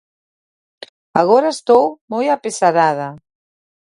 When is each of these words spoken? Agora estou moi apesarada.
Agora 1.21 1.49
estou 1.55 1.85
moi 2.11 2.25
apesarada. 2.31 3.07